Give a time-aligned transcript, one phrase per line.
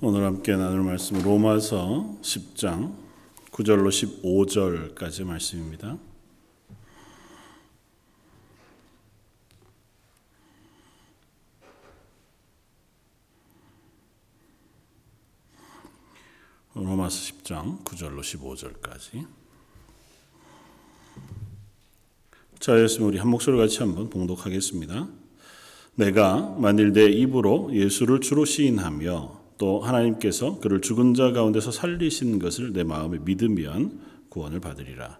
[0.00, 2.94] 오늘 함께 나눌 말씀은 로마서 10장
[3.50, 5.98] 9절로 15절까지 말씀입니다.
[16.74, 19.26] 로마서 10장 9절로 15절까지
[22.60, 25.08] 자, 였으면 우리 한 목소리 같이 한번 봉독하겠습니다.
[25.96, 32.72] 내가 만일 내 입으로 예수를 주로 시인하며 또 하나님께서 그를 죽은 자 가운데서 살리신 것을
[32.72, 35.18] 내 마음에 믿으면 구원을 받으리라.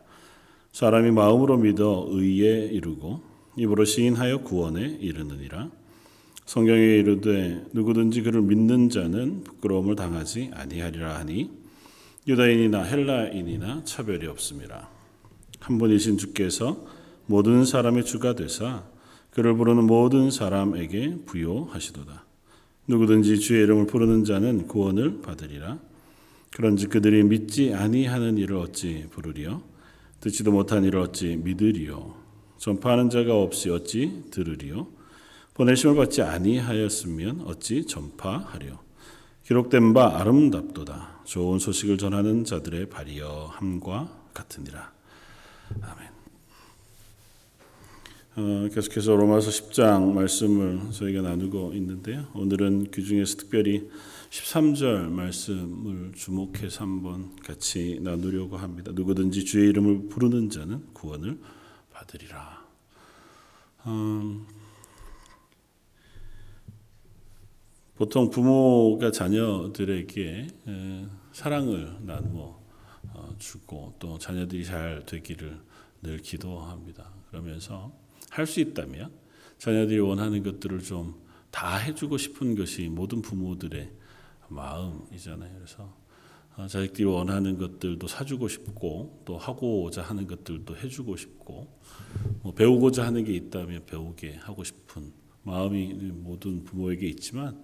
[0.72, 3.20] 사람이 마음으로 믿어 의에 이르고
[3.56, 5.70] 입으로 시인하여 구원에 이르느니라.
[6.46, 11.50] 성경에 이르되 누구든지 그를 믿는 자는 부끄러움을 당하지 아니하리라 하니
[12.26, 14.88] 유다인이나 헬라인이나 차별이 없습니다.
[15.60, 16.86] 한 분이신 주께서
[17.26, 18.84] 모든 사람의 주가 되사
[19.30, 22.27] 그를 부르는 모든 사람에게 부요하시도다.
[22.88, 25.78] 누구든지 주의 이름을 부르는 자는 구원을 받으리라.
[26.50, 29.62] 그런지 그들이 믿지 아니하는 일을 어찌 부르리요?
[30.20, 32.16] 듣지도 못한 일을 어찌 믿으리요?
[32.56, 34.88] 전파하는 자가 없이 어찌 들으리요?
[35.54, 38.78] 보내심을 받지 아니하였으면 어찌 전파하리요?
[39.44, 41.22] 기록된 바 아름답도다.
[41.24, 44.92] 좋은 소식을 전하는 자들의 발이여 함과 같으니라.
[45.82, 46.17] 아멘.
[48.40, 52.28] 어, 계속해서 로마서 10장 말씀을 저희가 나누고 있는데요.
[52.34, 53.90] 오늘은 그 중에서 특별히
[54.30, 58.92] 13절 말씀을 주목해서 한번 같이 나누려고 합니다.
[58.94, 61.40] 누구든지 주의 이름을 부르는 자는 구원을
[61.90, 62.64] 받으리라.
[63.88, 64.46] 음,
[67.96, 70.46] 보통 부모가 자녀들에게
[71.32, 72.62] 사랑을 나누어
[73.14, 75.58] 어, 주고 또 자녀들이 잘 되기를
[76.02, 77.10] 늘 기도합니다.
[77.30, 79.10] 그러면서 할 수 있다면
[79.58, 83.90] 자녀들이 원하는 것들을 좀 다 해주고 싶은 것이 모든 부모들의
[84.48, 85.54] 마음이잖아요.
[85.56, 85.96] 그래서
[86.56, 91.68] 어, 자식들이 원하는 것들도 사주고 싶고 또 하고자 하는 것들도 해주고 싶고
[92.42, 95.12] 뭐 배우고자 하는 게 있다면 배우게 하고 싶은
[95.42, 97.62] 마음이 모든 부모에게 있지만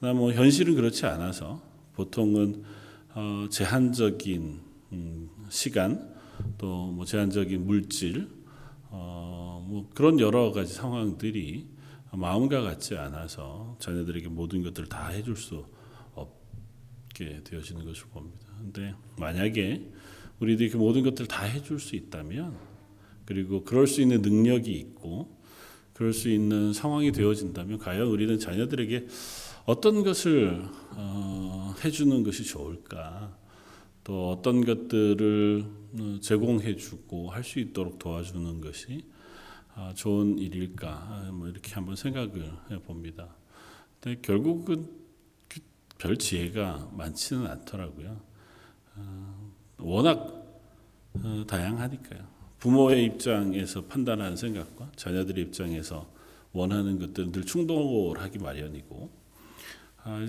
[0.00, 1.62] 뭐 현실은 그렇지 않아서
[1.94, 2.62] 보통은
[3.14, 4.60] 어, 제한적인
[4.92, 6.12] 음, 시간
[6.58, 8.28] 또 뭐 제한적인 물질
[8.96, 11.66] 어, 뭐 그런 여러 가지 상황들이
[12.12, 15.66] 마음과 같지 않아서 자녀들에게 모든 것들을 다 해줄 수
[16.14, 18.46] 없게 되어지는 것을 봅니다.
[18.56, 19.90] 근데 만약에
[20.38, 22.56] 우리들이 그 모든 것들을 다 해줄 수 있다면
[23.24, 25.36] 그리고 그럴 수 있는 능력이 있고
[25.92, 29.08] 그럴 수 있는 상황이 되어진다면 과연 우리는 자녀들에게
[29.64, 33.36] 어떤 것을 어, 해주는 것이 좋을까?
[34.04, 35.64] 또 어떤 것들을
[35.98, 39.04] 어, 제공해주고 할 수 있도록 도와주는 것이
[39.74, 43.34] 아, 좋은 일일까 아, 뭐 이렇게 한번 생각을 해봅니다.
[44.00, 44.88] 근데 결국은
[45.48, 48.20] 그별 지혜가 많지는 않더라고요.
[48.96, 50.44] 어, 워낙
[51.14, 52.34] 어, 다양하니까요.
[52.58, 56.10] 부모의 입장에서 판단하는 생각과 자녀들의 입장에서
[56.52, 59.23] 원하는 것들은 늘 충돌하기 마련이고 아,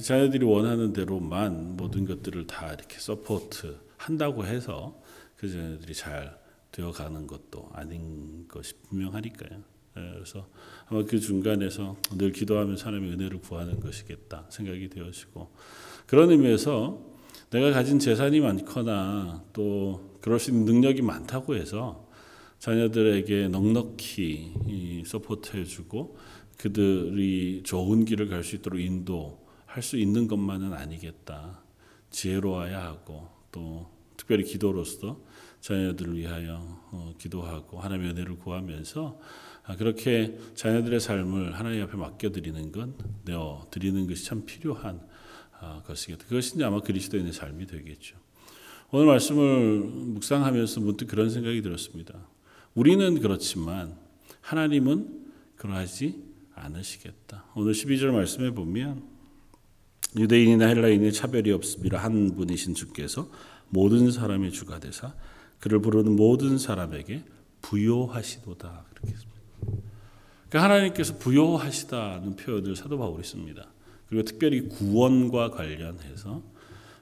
[0.02, 5.02] 자녀들이 원하는 대로만 모든 것들을 다 이렇게 support 한다고 해서
[5.36, 6.40] 그 자녀들이 잘
[6.72, 9.60] 되어가는 것도 아닌 것이 분명하니까요.
[9.98, 10.48] 예, 그래서
[10.88, 15.52] 아마 그 중간에서 늘 기도하며 하나님의 은혜를 구하는 것이겠다 생각이 되어지고
[16.06, 17.02] 그런 의미에서
[17.50, 22.10] 내가 가진 재산이 많거나 또 그럴 수 있는 능력이 많다고 해서
[22.60, 26.18] 자녀들에게 넉넉히 서포트해주고
[26.58, 29.45] 그들이 좋은 길을 갈 수 있도록 인도
[29.76, 31.60] 할 수 있는 것만은 아니겠다.
[32.10, 35.20] 지혜로워야 하고 또 특별히 기도로서
[35.60, 39.20] 자녀들을 위하여 어, 기도하고 하나님의 은혜를 구하면서
[39.66, 45.02] 아, 그렇게 자녀들의 삶을 하나님 앞에 맡겨드리는 건 내어 드리는 것이 참 필요한
[45.60, 46.24] 아, 것이겠다.
[46.28, 48.16] 그것이 아마 그리스도인의 삶이 되겠죠.
[48.92, 52.30] 오늘 말씀을 묵상하면서 문득 그런 생각이 들었습니다.
[52.76, 53.98] 우리는 그렇지만
[54.40, 55.26] 하나님은
[55.58, 57.44] 그러하지 않으시겠다.
[57.56, 59.15] 오늘 12절 말씀에 보면
[60.18, 61.98] 유대인이나 헬라인의 차별이 없습니다.
[61.98, 63.30] 한 분이신 주께서
[63.70, 65.14] 모든 사람의 주가 되사
[65.60, 67.24] 그를 부르는 모든 사람에게
[67.62, 69.42] 부요하시도다 그렇게 했습니다.
[70.50, 73.68] 그러니까 하나님께서 부요하시다는 표현을 사도 바울이 씁니다.
[74.08, 76.44] 그리고 특별히 구원과 관련해서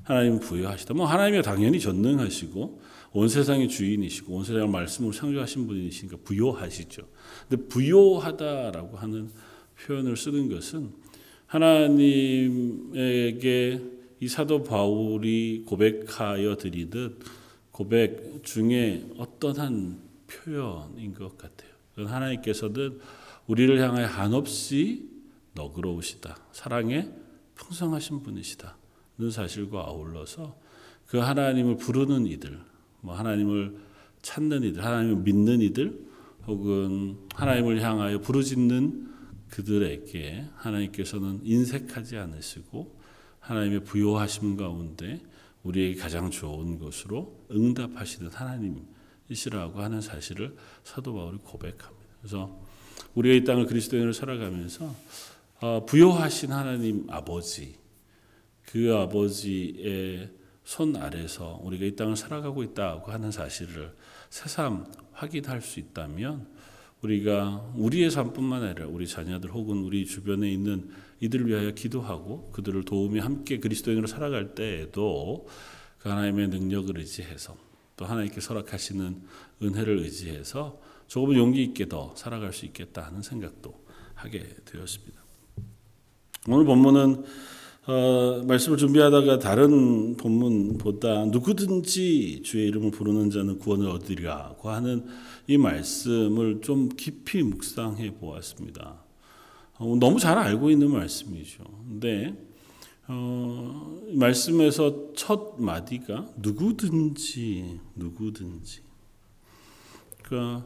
[0.03, 0.93] 하나님 부여하시다.
[0.93, 2.81] 뭐 하나님이 당연히 전능하시고
[3.13, 7.07] 온 세상의 주인이시고 온 세상을 말씀으로 창조하신 분이시니까 부요하시죠.
[7.47, 9.29] 근데 부요하다라고 하는
[9.85, 11.02] 표현을 쓰는 것은
[11.53, 13.31] 하나님에게
[14.19, 17.19] 이 사도 바울이 고백하여 드리듯
[17.71, 21.69] 고백 중에 어떠한 표현인 것 같아요.
[21.95, 22.99] 하나님께서는
[23.45, 25.07] 우리를 향하여 한없이
[25.53, 26.37] 너그러우시다.
[26.51, 27.07] 사랑에
[27.53, 28.75] 풍성하신 분이시다.
[29.31, 30.57] 사실과 아울러서
[31.05, 32.59] 그 하나님을 부르는 이들,
[33.01, 33.77] 뭐 하나님을
[34.23, 35.99] 찾는 이들, 하나님을 믿는 이들,
[36.47, 39.12] 혹은 하나님을 향하여 부르짖는
[39.53, 42.99] 그들에게 하나님께서는 인색하지 않으시고
[43.39, 45.21] 하나님의 부요하심 가운데
[45.61, 52.15] 우리에게 가장 좋은 것으로 응답하시는 하나님이시라고 하는 사실을 사도 바울이 고백합니다.
[52.19, 52.59] 그래서
[53.13, 54.95] 우리가 이 땅을 그리스도인으로 살아가면서
[55.61, 57.75] 어, 부요하신 하나님 아버지
[58.63, 60.31] 그 아버지의
[60.63, 63.95] 손 아래서 우리가 이 땅을 살아가고 있다고 하는 사실을
[64.31, 66.47] 새삼 확인할 수 있다면
[67.03, 70.89] 우리가 우리의 삶뿐만 아니라 우리 자녀들 혹은 우리 주변에 있는
[71.19, 75.45] 이들을 위하여 기도하고 그들을 도우며 함께 그리스도인으로 살아갈 때에도
[75.99, 77.57] 그 하나님의 능력을 의지해서
[77.97, 79.21] 또 하나님께 설악하시는
[79.61, 83.83] 은혜를 의지해서 조금 용기 있게 더 살아갈 수 있겠다 하는 생각도
[84.15, 85.21] 하게 되었습니다.
[86.47, 87.23] 오늘 본문은
[87.85, 95.05] 어, 말씀을 준비하다가 다른 본문보다 누구든지 주의 이름을 부르는 자는 구원을 얻으리라고 하는
[95.47, 99.03] 이 말씀을 좀 깊이 묵상해 보았습니다.
[99.77, 101.63] 어, 너무 잘 알고 있는 말씀이죠.
[101.87, 102.35] 근데
[103.07, 108.81] 어, 말씀에서 첫 마디가 누구든지 누구든지
[110.23, 110.65] 그러니까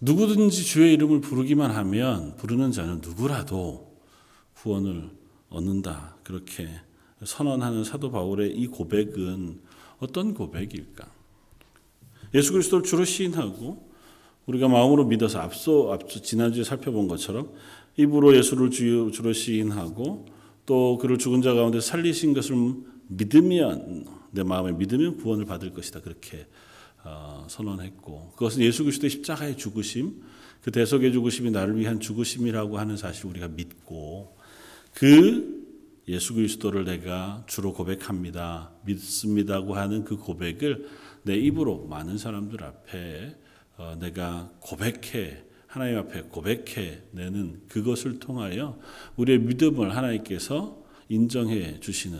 [0.00, 3.94] 누구든지 주의 이름을 부르기만 하면 부르는 자는 누구라도
[4.54, 5.10] 구원을
[5.50, 6.16] 얻는다.
[6.24, 6.68] 그렇게
[7.22, 9.60] 선언하는 사도 바울의 이 고백은
[9.98, 11.13] 어떤 고백일까?
[12.34, 13.90] 예수 그리스도를 주로 시인하고
[14.46, 17.52] 우리가 마음으로 믿어서 앞서 앞서 지난주에 살펴본 것처럼
[17.96, 20.26] 입으로 예수를 주, 주로 시인하고
[20.66, 22.56] 또 그를 죽은 자 가운데 살리신 것을
[23.08, 26.46] 믿으면 내 마음에 믿으면 구원을 받을 것이다 그렇게
[27.04, 30.22] 어, 선언했고 그것은 예수 그리스도의 십자가의 죽으심
[30.62, 34.36] 그 대속의 죽으심이 나를 위한 죽으심이라고 하는 사실 우리가 믿고
[34.94, 35.62] 그
[36.08, 38.72] 예수 그리스도를 내가 주로 고백합니다.
[38.84, 40.86] 믿습니다고 하는 그 고백을
[41.24, 43.36] 내 입으로 많은 사람들 앞에
[43.76, 48.78] 어, 내가 고백해 하나님 앞에 고백해 내는 그것을 통하여
[49.16, 52.18] 우리의 믿음을 하나님께서 인정해 주시는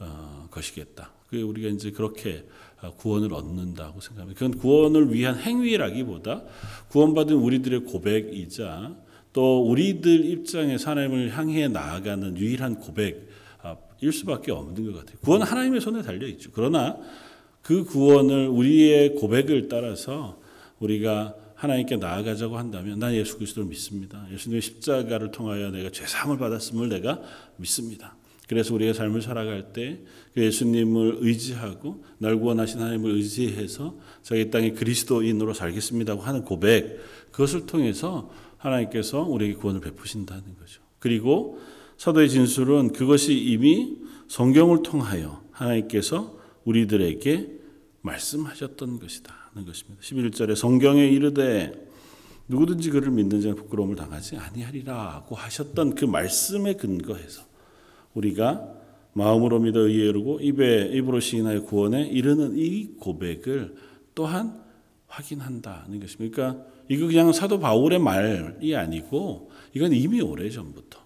[0.00, 1.12] 어, 것이겠다.
[1.28, 2.44] 그 우리가 이제 그렇게
[2.80, 4.38] 어, 구원을 얻는다고 생각합니다.
[4.38, 6.42] 그건 구원을 위한 행위라기보다
[6.88, 8.96] 구원받은 우리들의 고백이자
[9.32, 15.18] 또 우리들 입장에 하나님을 향해 나아가는 유일한 고백일 수밖에 없는 것 같아요.
[15.20, 16.50] 구원은 하나님의 손에 달려 있죠.
[16.52, 16.96] 그러나
[17.68, 20.40] 그 구원을 우리의 고백을 따라서
[20.80, 24.26] 우리가 하나님께 나아가자고 한다면 난 예수 그리스도를 믿습니다.
[24.32, 27.20] 예수님의 십자가를 통하여 내가 죄 사함을 받았음을 내가
[27.58, 28.16] 믿습니다.
[28.48, 30.00] 그래서 우리가 삶을 살아갈 때
[30.32, 37.00] 그 예수님을 의지하고 날 구원하신 하나님을 의지해서 저희 땅의 그리스도인으로 살겠습니다고 하는 고백
[37.32, 40.80] 그것을 통해서 하나님께서 우리에게 구원을 베푸신다는 거죠.
[41.00, 41.58] 그리고
[41.98, 43.98] 사도의 진술은 그것이 이미
[44.28, 47.57] 성경을 통하여 하나님께서 우리들에게
[48.02, 49.34] 말씀하셨던 것이다.
[49.54, 50.00] 는 것입니다.
[50.02, 51.72] 11절에 성경에 이르되
[52.48, 57.42] 누구든지 그를 믿는 자는 부끄러움을 당하지 아니하리라고 하셨던 그 말씀에 근거해서
[58.14, 58.74] 우리가
[59.12, 63.74] 마음으로 믿어 의에 이르고 입에 입으로 시인하여 구원에 이르는 이 고백을
[64.14, 64.62] 또한
[65.06, 66.36] 확인한다는 것입니다.
[66.36, 70.98] 그러니까 이거 그냥 사도 바울의 말이 아니고 이건 이미 오래 전부터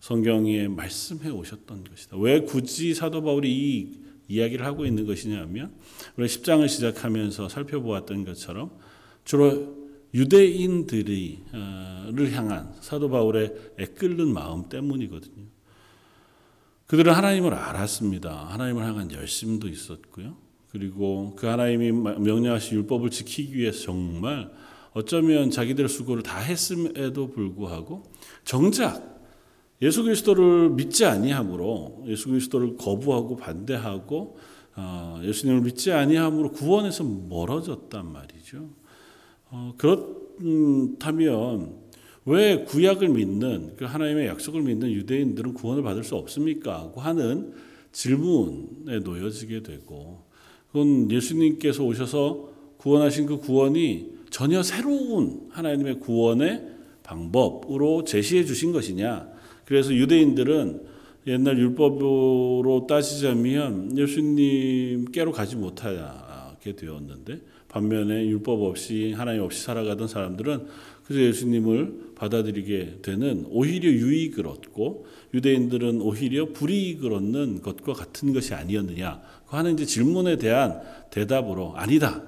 [0.00, 2.16] 성경에 말씀해 오셨던 것이다.
[2.18, 5.74] 왜 굳이 사도 바울이 이 이야기를 하고 있는 것이냐면
[6.16, 8.70] 우리 10장을 시작하면서 살펴보았던 것처럼
[9.24, 11.42] 주로 유대인들이
[12.12, 15.44] 를 향한 사도 바울의 애끓는 마음 때문이거든요.
[16.86, 18.46] 그들은 하나님을 알았습니다.
[18.46, 20.36] 하나님을 향한 열심도 있었고요.
[20.70, 24.50] 그리고 그 하나님이 명령하신 율법을 지키기 위해서 정말
[24.92, 28.04] 어쩌면 자기들 수고를 다 했음에도 불구하고
[28.44, 29.15] 정작
[29.82, 34.38] 예수 그리스도를 믿지 아니함으로 예수 그리스도를 거부하고 반대하고
[34.76, 38.68] 어, 예수님을 믿지 아니함으로 구원에서 멀어졌단 말이죠.
[39.50, 41.06] 어, 그렇다면
[42.26, 46.92] 왜 구약을 믿는 그 하나님의 약속을 믿는 유대인들은 구원을 받을 수 없습니까?
[46.96, 47.52] 하는
[47.92, 50.24] 질문에 놓여지게 되고
[50.68, 59.35] 그건 예수님께서 오셔서 구원하신 그 구원이 전혀 새로운 하나님의 구원의 방법으로 제시해 주신 것이냐?
[59.66, 60.96] 그래서 유대인들은
[61.26, 70.66] 옛날 율법으로 따지자면 예수님께로 가지 못하게 되었는데 반면에 율법 없이 하나님 없이 살아가던 사람들은
[71.04, 79.20] 그래서 예수님을 받아들이게 되는 오히려 유익을 얻고 유대인들은 오히려 불이익을 얻는 것과 같은 것이 아니었느냐
[79.46, 80.80] 하는 이제 질문에 대한
[81.10, 82.22] 대답으로 아니다.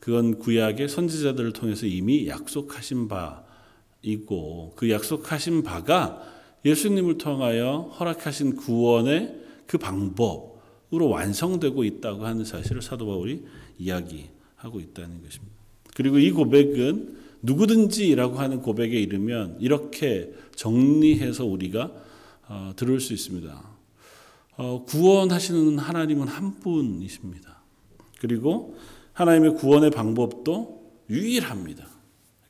[0.00, 6.33] 그건 구약의 선지자들을 통해서 이미 약속하신 바이고 그 약속하신 바가
[6.64, 9.34] 예수님을 통하여 허락하신 구원의
[9.66, 13.44] 그 방법으로 완성되고 있다고 하는 사실을 사도 바울이
[13.78, 15.54] 이야기하고 있다는 것입니다.
[15.94, 21.92] 그리고 이 고백은 누구든지라고 하는 고백에 이르면 이렇게 정리해서 우리가
[22.48, 23.62] 어, 들을 수 있습니다.
[24.56, 27.62] 어, 구원하시는 하나님은 한 분이십니다.
[28.20, 28.76] 그리고
[29.12, 31.86] 하나님의 구원의 방법도 유일합니다.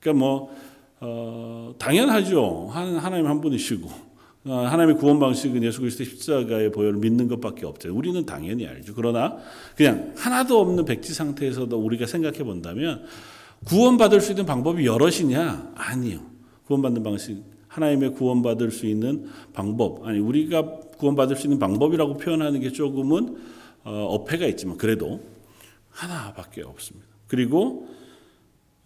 [0.01, 0.55] 그러니까 뭐
[1.01, 2.69] 어, 당연하죠.
[2.71, 4.04] 하나님 한 분이시고 어,
[4.45, 7.95] 하나님의 구원 방식은 예수 그리스도의 십자가의 보혈을 믿는 것밖에 없죠.
[7.97, 8.93] 우리는 당연히 알죠.
[8.95, 9.39] 그러나
[9.77, 13.05] 그냥 하나도 없는 백지 상태에서도 우리가 생각해 본다면
[13.65, 15.73] 구원받을 수 있는 방법이 여럿이냐?
[15.75, 16.21] 아니요.
[16.67, 22.71] 구원받는 방식 하나님의 구원받을 수 있는 방법 아니 우리가 구원받을 수 있는 방법이라고 표현하는 게
[22.71, 23.37] 조금은
[23.85, 25.21] 어, 어폐가 있지만 그래도
[25.91, 27.07] 하나밖에 없습니다.
[27.29, 27.89] 그리고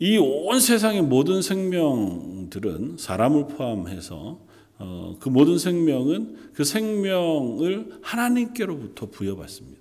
[0.01, 4.39] 이 온 세상의 모든 생명들은 사람을 포함해서
[4.79, 9.81] 어, 그 모든 생명은 그 생명을 하나님께로부터 부여받습니다.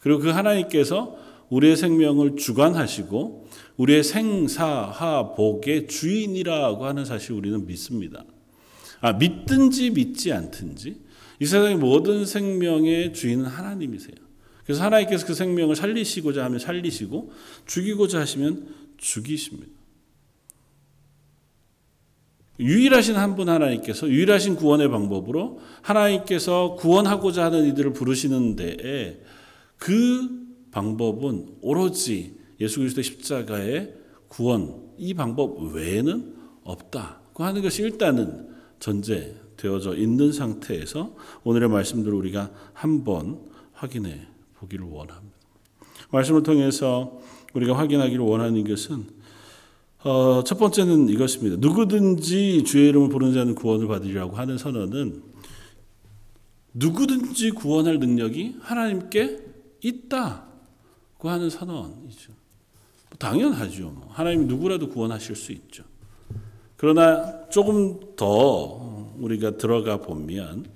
[0.00, 1.16] 그리고 그 하나님께서
[1.50, 8.24] 우리의 생명을 주관하시고 우리의 생사하복의 주인이라고 하는 사실 우리는 믿습니다.
[9.00, 10.96] 아, 믿든지 믿지 않든지
[11.40, 14.16] 이 세상의 모든 생명의 주인은 하나님이세요.
[14.64, 17.32] 그래서 하나님께서 그 생명을 살리시고자 하면 살리시고
[17.66, 19.73] 죽이고자 하시면 죽이십니다.
[22.60, 29.20] 유일하신 한 분 하나님께서 유일하신 구원의 방법으로 하나님께서 구원하고자 하는 이들을 부르시는 데에
[29.76, 30.28] 그
[30.70, 33.94] 방법은 오로지 예수 그리스도 십자가의
[34.28, 43.40] 구원 이 방법 외에는 없다고 하는 것이 일단은 전제되어져 있는 상태에서 오늘의 말씀들을 우리가 한번
[43.72, 45.34] 확인해 보기를 원합니다.
[46.10, 47.20] 말씀을 통해서
[47.54, 49.06] 우리가 확인하기를 원하는 것은
[50.04, 51.56] 어, 첫 번째는 이것입니다.
[51.58, 55.22] 누구든지 주의 이름을 부르는 자는 구원을 받으리라고 하는 선언은
[56.74, 59.38] 누구든지 구원할 능력이 하나님께
[59.80, 62.32] 있다고 하는 선언이죠.
[63.18, 64.08] 당연하죠.
[64.10, 65.84] 하나님이 누구라도 구원하실 수 있죠.
[66.76, 70.66] 그러나 조금 더 우리가 들어가 보면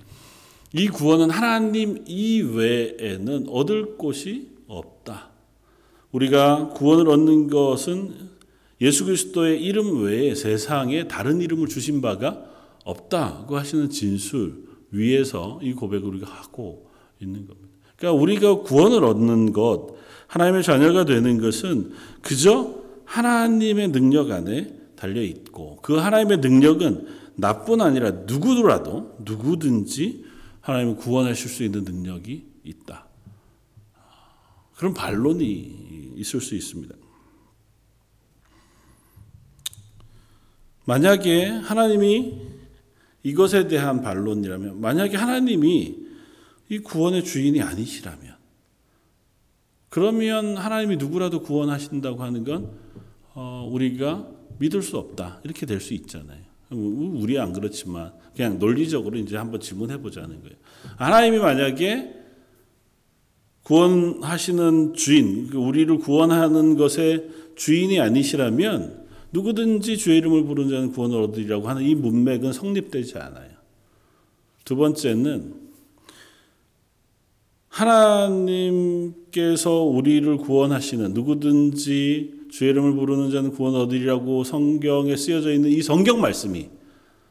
[0.73, 5.29] 이 구원은 하나님 이외에는 얻을 곳이 없다.
[6.13, 8.38] 우리가 구원을 얻는 것은
[8.81, 12.45] 예수 그리스도의 이름 외에 세상에 다른 이름을 주신 바가
[12.85, 17.69] 없다고 하시는 진술 위에서 이 고백을 우리가 하고 있는 겁니다.
[17.97, 19.97] 그러니까 우리가 구원을 얻는 것,
[20.29, 21.93] 하나님의 자녀가 되는 것은
[22.23, 27.07] 그저 하나님의 능력 안에 달려 있고 그 하나님의 능력은
[27.37, 30.25] 나뿐 아니라 누구더라도 누구든지
[30.61, 33.07] 하나님을 구원하실 수 있는 능력이 있다.
[34.77, 36.95] 그런 반론이 있을 수 있습니다.
[40.89, 42.33] 만약에 하나님이
[43.23, 45.97] 이것에 대한 반론이라면, 만약에 하나님이
[46.71, 48.35] 이 구원의 주인이 아니시라면,
[49.91, 52.71] 그러면 하나님이 누구라도 구원하신다고 하는 건
[53.35, 54.29] 어, 우리가
[54.59, 56.41] 믿을 수 없다 이렇게 될 수 있잖아요.
[56.71, 60.57] 우리 안 그렇지만 그냥 논리적으로 이제 한번 질문해 보자는 거예요.
[60.97, 62.15] 하나님이 만약에
[63.63, 71.69] 구원하시는 주인, 그 우리를 구원하는 것의 주인이 아니시라면 누구든지 주의 이름을 부르는 자는 구원을 얻으리라고
[71.69, 73.51] 하는 이 문맥은 성립되지 않아요.
[74.65, 75.69] 두 번째는
[77.69, 79.03] 하나님께서
[79.83, 86.69] 우리를 구원하시는 누구든지 주의 이름을 부르는 자는 구원 얻으리라고 성경에 쓰여져 있는 이 성경 말씀이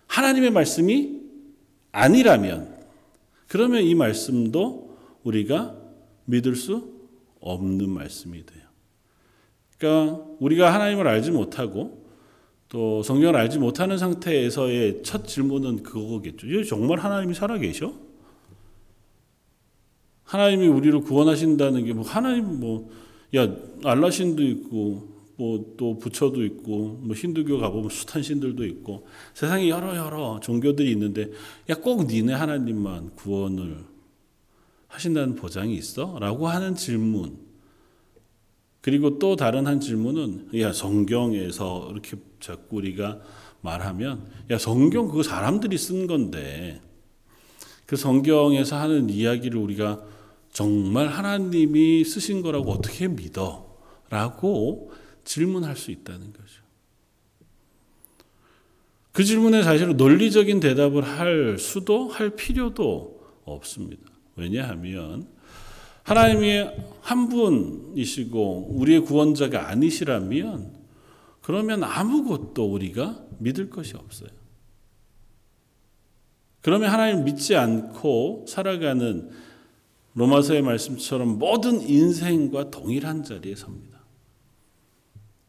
[0.07, 1.21] 하나님의 말씀이
[1.91, 2.77] 아니라면
[3.47, 5.75] 그러면 이 말씀도 우리가
[6.25, 6.93] 믿을 수
[7.39, 8.66] 없는 말씀이 돼요.
[9.77, 12.05] 그러니까 우리가 하나님을 알지 못하고
[12.69, 16.63] 또 성경을 알지 못하는 상태에서의 첫 질문은 그거겠죠.
[16.65, 17.93] 정말 하나님이 살아계셔?
[20.24, 22.89] 하나님이 우리를 구원하신다는 게 뭐 하나님 뭐
[23.36, 23.48] 야
[23.84, 30.39] 알라신도 있고 뭐 또 부처도 있고 뭐 힌두교 가보면 숱한 신들도 있고 세상에 여러 여러
[30.41, 31.31] 종교들이 있는데
[31.69, 33.84] 야 꼭 니네 하나님만 구원을
[34.88, 36.17] 하신다는 보장이 있어?
[36.19, 37.38] 라고 하는 질문.
[38.88, 43.20] 그리고 또 다른 한 질문은 야 성경에서 이렇게 자꾸 우리가
[43.60, 46.79] 말하면 야 성경 그거 사람들이 쓴 건데
[47.86, 50.06] 그 성경에서 하는 이야기를 우리가
[50.53, 53.77] 정말 하나님이 쓰신 거라고 어떻게 믿어?
[54.10, 54.94] 라고
[55.25, 56.62] 질문할 수 있다는 거죠.
[59.12, 64.03] 그 질문에 사실은 논리적인 대답을 할 수도 할 필요도 없습니다.
[64.38, 65.27] 왜냐하면
[66.07, 66.63] 하나님이
[67.01, 70.71] 한 분이시고 우리의 구원자가 아니시라면
[71.41, 74.29] 그러면 아무것도 우리가 믿을 것이 없어요.
[76.61, 79.29] 그러면 하나님 믿지 않고 살아가는
[80.13, 83.99] 로마서의 말씀처럼 모든 인생과 동일한 자리에 섭니다.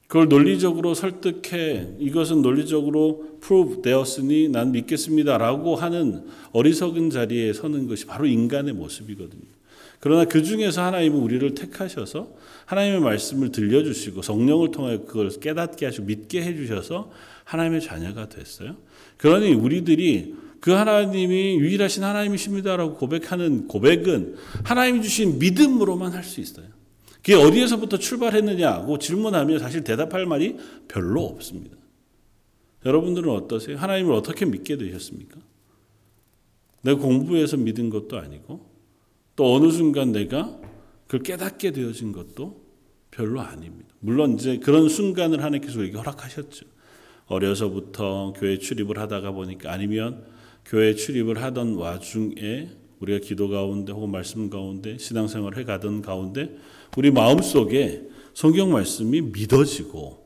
[0.09, 8.27] 그걸 논리적으로 설득해 이것은 논리적으로 프로브 되었으니 난 믿겠습니다라고 하는 어리석은 자리에 서는 것이 바로
[8.27, 9.58] 인간의 모습이거든요.
[10.01, 12.29] 그러나 그 중에서 하나님은 우리를 택하셔서
[12.67, 17.11] 하나님의 말씀을 들려주시고 성령을 통해 그걸 깨닫게 하시고 믿게 해주셔서
[17.45, 18.77] 하나님의 자녀가 됐어요.
[19.17, 26.67] 그러니 우리들이 그 하나님이 유일하신 하나님이십니다라고 고백하는 고백은 하나님이 주신 믿음으로만 할 수 있어요.
[27.17, 31.77] 그게 어디에서부터 출발했느냐고 질문하면 사실 대답할 말이 별로 없습니다.
[32.87, 33.77] 여러분들은 어떠세요?
[33.77, 35.39] 하나님을 어떻게 믿게 되셨습니까?
[36.83, 38.68] 내가 공부해서 믿은 것도 아니고
[39.39, 40.59] 또 어느 순간 내가
[41.07, 42.61] 그걸 깨닫게 되어진 것도
[43.13, 43.89] 별로 아닙니다.
[44.01, 46.67] 물론 이제 그런 순간을 하나님께서 우리에게 허락하셨죠.
[47.27, 50.25] 어려서부터 교회 출입을 하다가 보니까 아니면
[50.65, 56.57] 교회 출입을 하던 와중에 우리가 기도 가운데 혹은 말씀 가운데 신앙생활을 해 가던 가운데
[56.97, 60.25] 우리 마음속에 성경 말씀이 믿어지고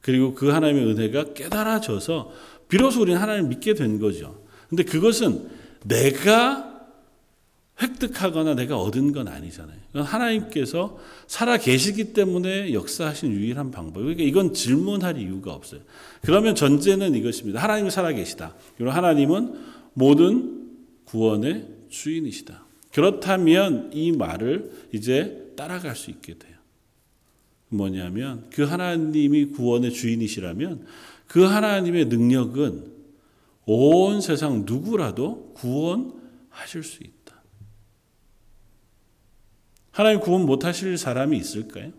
[0.00, 2.32] 그리고 그 하나님의 은혜가 깨달아져서
[2.66, 4.42] 비로소 우리는 하나님을 믿게 된 거죠.
[4.68, 5.48] 근데 그것은
[5.84, 6.67] 내가
[7.80, 9.78] 획득하거나 내가 얻은 건 아니잖아요.
[9.94, 14.00] 하나님께서 살아 계시기 때문에 역사하신 유일한 방법.
[14.00, 15.80] 그러니까 이건 질문할 이유가 없어요.
[16.22, 17.62] 그러면 전제는 이것입니다.
[17.62, 18.54] 하나님이 살아 계시다.
[18.76, 19.54] 그리고 하나님은
[19.94, 20.68] 모든
[21.04, 22.66] 구원의 주인이시다.
[22.92, 26.56] 그렇다면 이 말을 이제 따라갈 수 있게 돼요.
[27.68, 30.86] 뭐냐면 그 하나님이 구원의 주인이시라면
[31.26, 32.98] 그 하나님의 능력은
[33.66, 37.17] 온 세상 누구라도 구원하실 수 있다.
[39.98, 41.90] 하나님 구원 못하실 사람이 있을까요?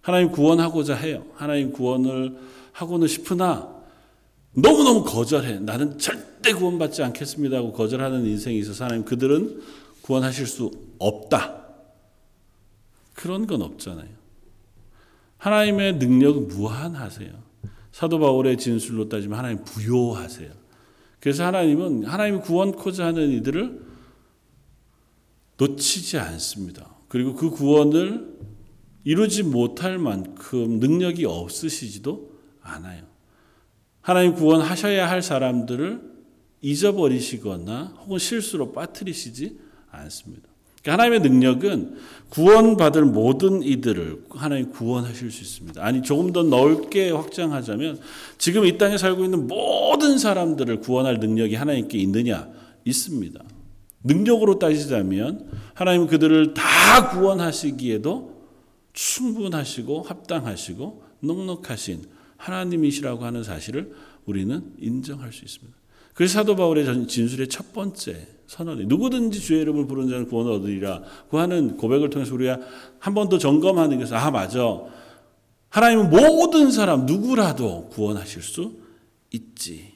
[0.00, 1.26] 하나님 구원하고자 해요.
[1.34, 2.38] 하나님 구원을
[2.70, 3.74] 하고는 싶으나
[4.52, 5.58] 너무너무 거절해.
[5.58, 9.60] 나는 절대 구원받지 않겠습니다 하고 거절하는 인생이 있어서 하나님 그들은
[10.02, 11.64] 구원하실 수 없다.
[13.14, 14.10] 그런 건 없잖아요.
[15.38, 17.32] 하나님의 능력은 무한하세요.
[17.90, 20.52] 사도 바울의 진술로 따지면 하나님 부요하세요.
[21.18, 23.85] 그래서 하나님은 하나님이 구원코자 하는 이들을
[25.58, 26.90] 놓치지 않습니다.
[27.08, 28.36] 그리고 그 구원을
[29.04, 33.04] 이루지 못할 만큼 능력이 없으시지도 않아요.
[34.00, 36.00] 하나님 구원하셔야 할 사람들을
[36.60, 39.58] 잊어버리시거나 혹은 실수로 빠뜨리시지
[39.90, 40.48] 않습니다.
[40.82, 41.96] 그러니까 하나님의 능력은
[42.30, 45.84] 구원받을 모든 이들을 하나님 구원하실 수 있습니다.
[45.84, 48.00] 아니 조금 더 넓게 확장하자면
[48.38, 52.48] 지금 이 땅에 살고 있는 모든 사람들을 구원할 능력이 하나님께 있느냐?
[52.84, 53.42] 있습니다.
[54.06, 58.36] 능력으로 따지자면 하나님은 그들을 다 구원하시기에도
[58.92, 62.04] 충분하시고 합당하시고 넉넉하신
[62.36, 63.92] 하나님이시라고 하는 사실을
[64.24, 65.76] 우리는 인정할 수 있습니다.
[66.14, 71.36] 그래서 사도 바울의 진술의 첫 번째 선언이 누구든지 주의 이름을 부르는 자는 구원을 얻으리라 그
[71.36, 72.58] 하는 고백을 통해서 우리가
[72.98, 74.80] 한 번 더 점검하는 것은 아 맞아
[75.68, 78.76] 하나님은 모든 사람 누구라도 구원하실 수
[79.32, 79.95] 있지.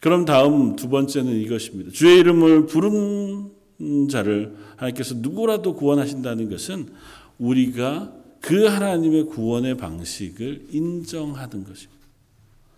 [0.00, 1.90] 그럼 다음 두 번째는 이것입니다.
[1.92, 3.50] 주의 이름을 부른
[4.10, 6.88] 자를 하나님께서 누구라도 구원하신다는 것은
[7.38, 11.96] 우리가 그 하나님의 구원의 방식을 인정하는 것입니다.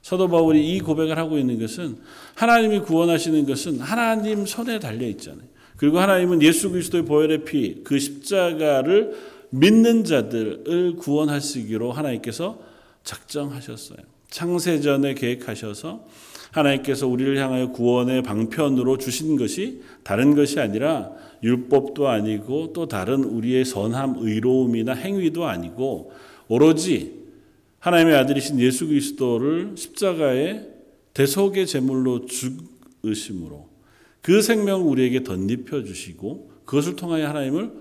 [0.02, 1.98] 사도 바울이 이 고백을 하고 있는 것은
[2.34, 5.46] 하나님이 구원하시는 것은 하나님 손에 달려 있잖아요.
[5.76, 9.16] 그리고 하나님은 예수 그리스도의 보혈의 피, 그 십자가를
[9.50, 12.58] 믿는 자들을 구원하시기로 하나님께서
[13.04, 13.98] 작정하셨어요.
[14.30, 16.06] 창세전에 계획하셔서
[16.58, 21.10] 하나님께서 우리를 향하여 구원의 방편으로 주신 것이 다른 것이 아니라
[21.42, 26.12] 율법도 아니고 또 다른 우리의 선함, 의로움이나 행위도 아니고
[26.48, 27.18] 오로지
[27.78, 30.66] 하나님의 아들이신 예수 그리스도를 십자가에
[31.14, 33.68] 대속의 제물로 죽으심으로
[34.20, 37.72] 그 생명을 우리에게 덧입혀 주시고 그것을 통하여 하나님을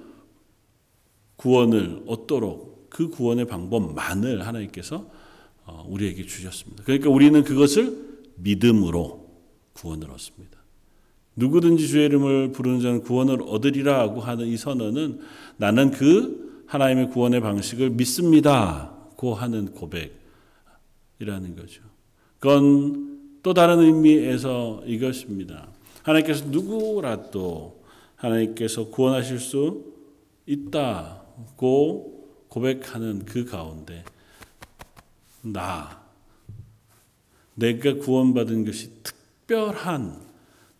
[1.35, 5.09] 구원을 얻도록 그 구원의 방법만을 하나님께서
[5.65, 6.83] 어, 우리에게 주셨습니다.
[6.83, 8.06] 그러니까 우리는 그것을
[8.37, 9.27] 믿음으로
[9.73, 10.57] 구원을 얻습니다.
[11.35, 15.19] 누구든지 주의 이름을 부르는 자는 구원을 얻으리라고 하는 이 선언은
[15.57, 21.81] 나는 그 하나님의 구원의 방식을 믿습니다 고 하는 고백이라는 거죠.
[22.39, 25.67] 그건 또 다른 의미에서 이것입니다.
[26.03, 27.83] 하나님께서 누구라도
[28.15, 29.85] 하나님께서 구원하실 수
[30.45, 34.03] 있다고 고백하는 그 가운데
[35.41, 36.06] 나
[37.57, 40.21] 내가 구원받은 것이 특별한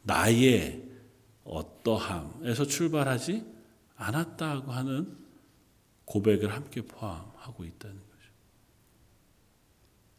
[0.03, 0.83] 나의
[1.43, 3.43] 어떠함에서 출발하지
[3.95, 5.07] 않았다고 하는
[6.05, 8.31] 고백을 함께 포함하고 있다는 거죠.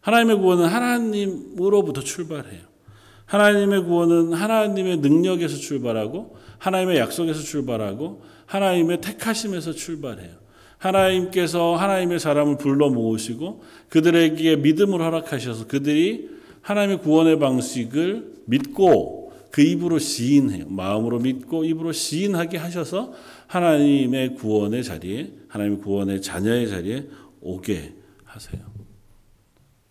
[0.01, 2.67] 하나님의 구원은 하나님으로부터 출발해요.
[3.27, 10.35] 하나님의 구원은 하나님의 능력에서 출발하고 하나님의 약속에서 출발하고 하나님의 택하심에서 출발해요.
[10.79, 19.99] 하나님께서 하나님의 사람을 불러 모으시고 그들에게 믿음을 허락하셔서 그들이 하나님의 구원의 방식을 믿고 그 입으로
[19.99, 20.67] 시인해요.
[20.69, 23.13] 마음으로 믿고 입으로 시인하게 하셔서
[23.47, 27.07] 하나님의 구원의 자리에 하나님의 구원의 자녀의 자리에
[27.41, 27.95] 오게
[28.25, 28.63] 하세요.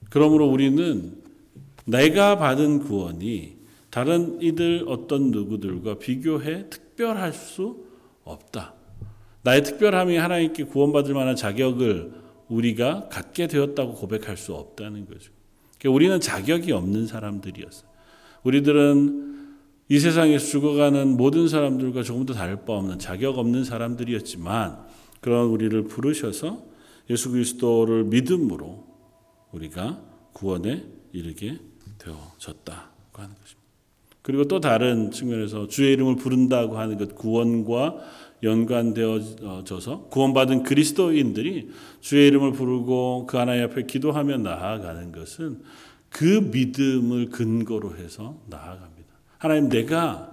[0.09, 1.15] 그러므로 우리는
[1.85, 3.57] 내가 받은 구원이
[3.89, 7.85] 다른 이들 어떤 누구들과 비교해 특별할 수
[8.23, 8.75] 없다.
[9.43, 12.11] 나의 특별함이 하나님께 구원받을 만한 자격을
[12.49, 15.31] 우리가 갖게 되었다고 고백할 수 없다는 거죠.
[15.79, 17.89] 그러니까 우리는 자격이 없는 사람들이었어요.
[18.43, 19.27] 우리들은
[19.89, 24.79] 이 세상에서 죽어가는 모든 사람들과 조금도 다를 바 없는 자격 없는 사람들이었지만
[25.21, 26.61] 그런 우리를 부르셔서
[27.09, 28.85] 예수 그리스도를 믿음으로
[29.51, 30.01] 우리가
[30.33, 31.57] 구원에 이르게
[31.97, 33.67] 되어졌다고 하는 것입니다.
[34.21, 37.95] 그리고 또 다른 측면에서 주의 이름을 부른다고 하는 것 구원과
[38.43, 41.69] 연관되어져서 구원받은 그리스도인들이
[42.01, 45.61] 주의 이름을 부르고 그 하나님 앞에 기도하며 나아가는 것은
[46.09, 49.07] 그 믿음을 근거로 해서 나아갑니다.
[49.37, 50.31] 하나님 내가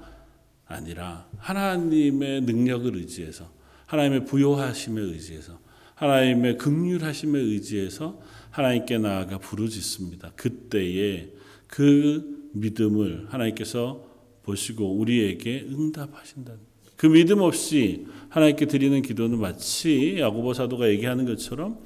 [0.67, 3.51] 아니라 하나님의 능력을 의지해서
[3.87, 5.59] 하나님의 부요하심에 의지해서
[5.95, 10.33] 하나님의 극률하심에 의지해서 하나님께 나아가 부르짖습니다.
[10.37, 11.29] 그때에
[11.67, 14.05] 그 믿음을 하나님께서
[14.43, 21.79] 보시고 우리에게 응답하신다는 그 믿음 없이 하나님께 드리는 기도는 마치 야고보 사도가 얘기하는 것처럼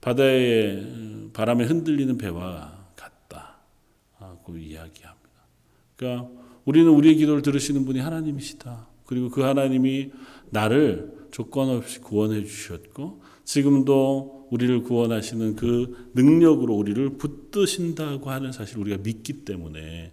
[0.00, 0.82] 바다에
[1.32, 5.18] 바람에 흔들리는 배와 같다고 이야기합니다.
[5.96, 6.28] 그러니까
[6.64, 8.86] 우리는 우리의 기도를 들으시는 분이 하나님이시다.
[9.06, 10.10] 그리고 그 하나님이
[10.50, 18.98] 나를 조건 없이 구원해 주셨고 지금도 우리를 구원하시는 그 능력으로 우리를 붙드신다고 하는 사실 우리가
[19.02, 20.12] 믿기 때문에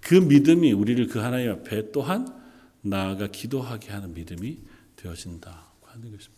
[0.00, 2.26] 그 믿음이 우리를 그 하나님 앞에 또한
[2.88, 4.58] 나아가 기도하게 하는 믿음이
[4.96, 6.36] 되어진다고 하는 것입니다.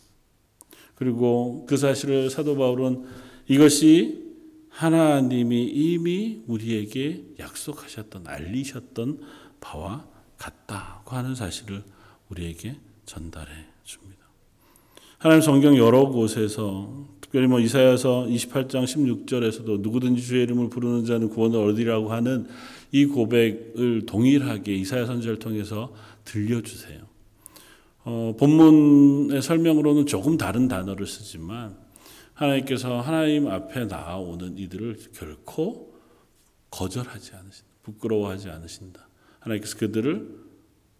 [0.95, 3.05] 그리고 그 사실을 사도 바울은
[3.47, 4.29] 이것이
[4.69, 9.19] 하나님이 이미 우리에게 약속하셨던 알리셨던
[9.59, 10.05] 바와
[10.37, 11.83] 같다고 하는 사실을
[12.29, 13.51] 우리에게 전달해
[13.83, 14.19] 줍니다.
[15.17, 21.59] 하나님 성경 여러 곳에서 특별히 뭐 이사야서 28장 16절에서도 누구든지 주의 이름을 부르는 자는 구원을
[21.59, 22.47] 얻으리라고 하는
[22.91, 25.93] 이 고백을 동일하게 이사야 선지를 통해서
[26.29, 27.07] 들려주세요.
[28.03, 31.77] 어, 본문의 설명으로는 조금 다른 단어를 쓰지만
[32.33, 35.95] 하나님께서 하나님 앞에 나아오는 이들을 결코
[36.71, 37.69] 거절하지 않으신다.
[37.83, 39.07] 부끄러워하지 않으신다.
[39.39, 40.49] 하나님께서 그들을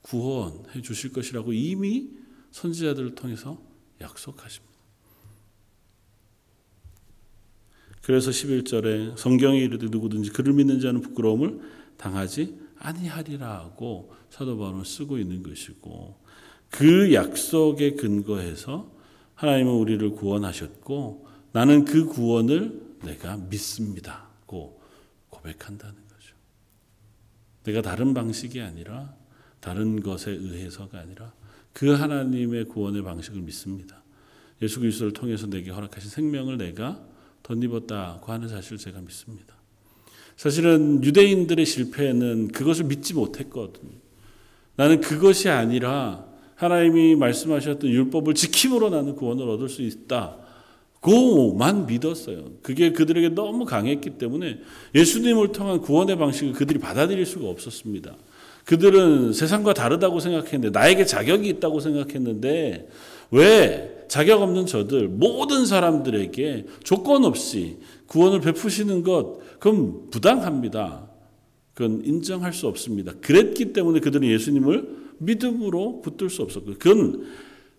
[0.01, 2.09] 구원해 주실 것이라고 이미
[2.51, 3.61] 선지자들을 통해서
[4.01, 4.69] 약속하십니다.
[8.01, 11.61] 그래서 11절에 성경에 이르되 누구든지 그를 믿는 자는 부끄러움을
[11.97, 16.17] 당하지 아니하리라고 사도 바울은 쓰고 있는 것이고
[16.69, 18.91] 그 약속에 근거해서
[19.35, 24.81] 하나님은 우리를 구원하셨고 나는 그 구원을 내가 믿습니다고
[25.29, 26.35] 고백한다는 거죠.
[27.63, 29.15] 내가 다른 방식이 아니라
[29.59, 31.33] 다른 것에 의해서가 아니라
[31.73, 34.03] 그 하나님의 구원의 방식을 믿습니다.
[34.61, 37.01] 예수 그리스도를 통해서 내게 허락하신 생명을 내가
[37.43, 39.58] 덧입었다고 하는 사실을 제가 믿습니다.
[40.39, 43.91] 사실은 유대인들의 실패는 그것을 믿지 못했거든요.
[44.77, 46.23] 나는 그것이 아니라
[46.55, 50.37] 하나님이 말씀하셨던 율법을 지킴으로 나는 구원을 얻을 수 있다.
[51.01, 52.51] 고만 믿었어요.
[52.61, 54.59] 그게 그들에게 너무 강했기 때문에
[54.95, 58.15] 예수님을 통한 구원의 방식을 그들이 받아들일 수가 없었습니다.
[58.63, 62.87] 그들은 세상과 다르다고 생각했는데 나에게 자격이 있다고 생각했는데
[63.31, 71.09] 왜 자격 없는 저들 모든 사람들에게 조건 없이 구원을 베푸시는 것 그건 부당합니다.
[71.73, 73.13] 그건 인정할 수 없습니다.
[73.21, 77.25] 그랬기 때문에 그들은 예수님을 믿음으로 붙들 수 없었고 그건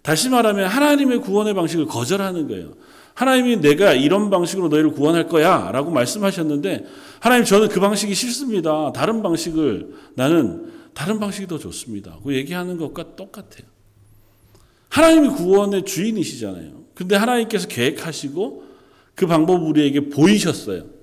[0.03, 2.75] 다시 말하면 하나님의 구원의 방식을 거절하는 거예요.
[3.15, 6.87] 하나님이 내가 이런 방식으로 너희를 구원할 거야 라고 말씀하셨는데
[7.19, 8.93] 하나님 저는 그 방식이 싫습니다.
[8.93, 12.19] 다른 방식을 나는 다른 방식이 더 좋습니다.
[12.25, 13.69] 그 얘기하는 것과 똑같아요.
[14.89, 16.85] 하나님이 구원의 주인이시잖아요.
[16.95, 18.65] 근데 하나님께서 계획하시고
[19.15, 21.00] 그 방법 우리에게 보이셨어요.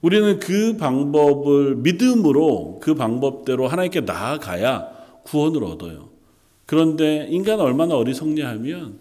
[0.00, 4.88] 우리는 그 방법을 믿음으로 그 방법대로 하나님께 나아가야
[5.24, 6.10] 구원을 얻어요.
[6.66, 8.98] 그런데 인간은 얼마나 어리석냐하면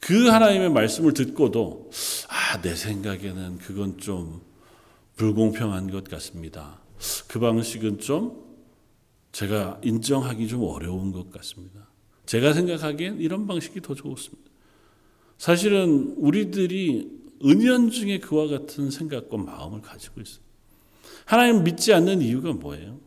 [0.00, 1.90] 그 하나님의 말씀을 듣고도
[2.28, 4.40] 아, 내 생각에는 그건 좀
[5.16, 6.78] 불공평한 것 같습니다.
[7.26, 8.46] 그 방식은 좀
[9.32, 11.88] 제가 인정하기 좀 어려운 것 같습니다.
[12.26, 14.50] 제가 생각하기엔 이런 방식이 더 좋습니다.
[15.38, 17.10] 사실은 우리들이
[17.44, 20.42] 은연중에 그와 같은 생각과 마음을 가지고 있어요.
[21.24, 23.00] 하나님 믿지 않는 이유가 뭐예요?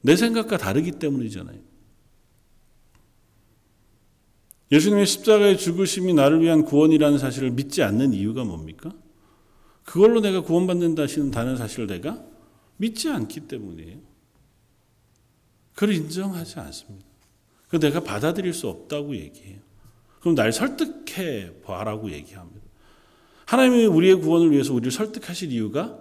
[0.00, 1.58] 내 생각과 다르기 때문이잖아요.
[4.70, 8.92] 예수님의 십자가의 죽으심이 나를 위한 구원이라는 사실을 믿지 않는 이유가 뭡니까?
[9.84, 12.22] 그걸로 내가 구원받는다 하시는 다른 사실을 내가
[12.76, 13.98] 믿지 않기 때문이에요.
[15.72, 17.06] 그걸 인정하지 않습니다.
[17.68, 19.60] 그 내가 받아들일 수 없다고 얘기해요.
[20.20, 22.57] 그럼 날 설득해 봐라고 얘기합니다.
[23.48, 25.98] 하나님이 우리의 구원을 위해서 우리를 설득하실 이유가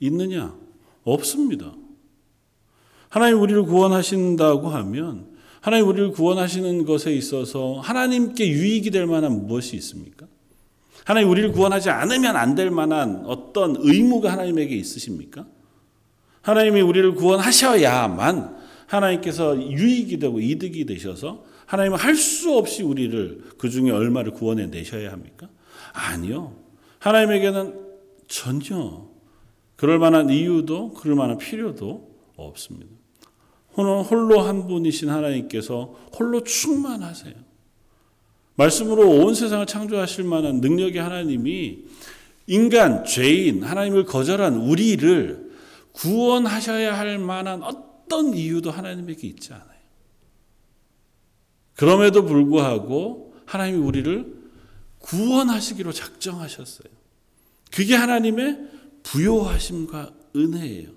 [0.00, 0.56] 있느냐?
[1.04, 1.72] 없습니다.
[3.08, 5.28] 하나님 우리를 구원하신다고 하면
[5.60, 10.26] 하나님 우리를 구원하시는 것에 있어서 하나님께 유익이 될 만한 무엇이 있습니까?
[11.04, 15.46] 하나님 우리를 구원하지 않으면 안 될 만한 어떤 의무가 하나님에게 있으십니까?
[16.42, 23.92] 하나님이 우리를 구원하셔야만 하나님께서 유익이 되고 이득이 되셔서 하나님은 할 수 없이 우리를 그 중에
[23.92, 25.48] 얼마를 구원해 내셔야 합니까?
[25.92, 26.59] 아니요.
[27.00, 27.90] 하나님에게는
[28.28, 29.08] 전혀
[29.76, 32.90] 그럴 만한 이유도 그럴 만한 필요도 없습니다.
[33.74, 37.34] 홀로 한 분이신 하나님께서 홀로 충만하세요.
[38.54, 41.84] 말씀으로 온 세상을 창조하실 만한 능력의 하나님이
[42.46, 45.50] 인간, 죄인, 하나님을 거절한 우리를
[45.92, 49.68] 구원하셔야 할 만한 어떤 이유도 하나님에게 있지 않아요.
[51.74, 54.39] 그럼에도 불구하고 하나님이 우리를
[55.00, 56.88] 구원하시기로 작정하셨어요.
[57.70, 58.58] 그게 하나님의
[59.02, 60.88] 부요하심과 은혜예요.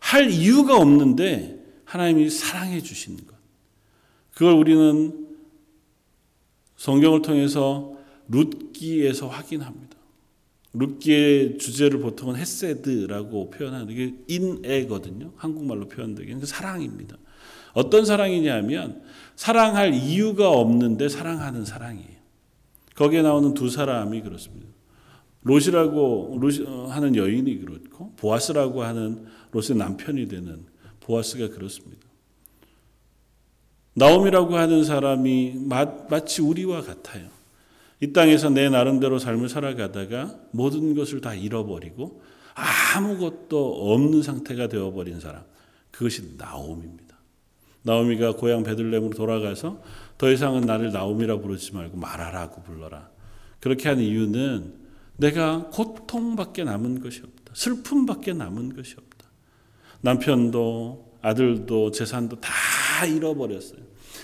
[0.00, 3.34] 할 이유가 없는데 하나님이 사랑해 주시는 것.
[4.34, 5.28] 그걸 우리는
[6.76, 7.96] 성경을 통해서
[8.28, 9.96] 룻기에서 확인합니다.
[10.72, 15.32] 룻기의 주제를 보통은 헤세드라고 표현하는 게 인애거든요.
[15.36, 17.16] 한국말로 표현되기는 그 사랑입니다.
[17.74, 19.02] 어떤 사랑이냐면
[19.36, 22.21] 사랑할 이유가 없는데 사랑하는 사랑이에요.
[23.02, 24.68] 거기에 나오는 두 사람이 그렇습니다.
[25.42, 30.64] 롯이라고 롯 어, 하는 여인이 그렇고 보아스라고 하는 롯의 남편이 되는
[31.00, 32.06] 보아스가 그렇습니다.
[33.94, 35.66] 나옴이라고 하는 사람이
[36.08, 37.26] 마치 우리와 같아요.
[38.00, 42.22] 이 땅에서 내 나름대로 삶을 살아가다가 모든 것을 다 잃어버리고
[42.94, 45.42] 아무것도 없는 상태가 되어버린 사람.
[45.90, 47.16] 그것이 나옴입니다.
[47.82, 49.82] 나오미가 고향 베들렘으로 돌아가서
[50.22, 53.10] 더 이상은 나를 나옴이라 부르지 말고 말하라고 불러라.
[53.58, 54.72] 그렇게 한 이유는
[55.16, 57.52] 내가 고통밖에 남은 것이 없다.
[57.54, 59.26] 슬픔밖에 남은 것이 없다.
[60.00, 63.80] 남편도 아들도 재산도 다 잃어버렸어요.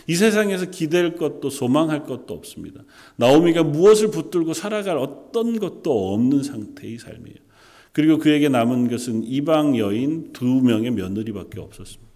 [0.07, 2.85] 이 세상에서 기댈 것도 소망할 것도 없습니다.
[3.17, 7.39] 나오미가 무엇을 붙들고 살아갈 어떤 것도 없는 상태의 삶이에요.
[7.91, 12.09] 그리고 그에게 남은 것은 이방 여인 두 명의 며느리밖에 없었습니다.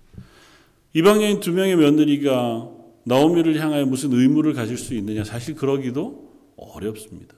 [0.95, 5.24] 이방 여인 두 명의 며느리가 나오미를 향하여 무슨 의무를 가질 수 있느냐?
[5.24, 7.34] 사실 그러기도 어렵습니다.